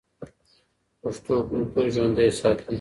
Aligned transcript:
پښتو 1.01 1.33
کلتور 1.49 1.85
ژوندی 1.93 2.29
ساتي. 2.39 2.65